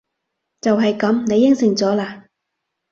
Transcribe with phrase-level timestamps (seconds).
[0.61, 1.27] 就係噉！
[1.27, 2.23] 你應承咗喇！